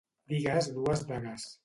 Digues 0.31 0.69
dues 0.77 1.05
dagues 1.13 1.45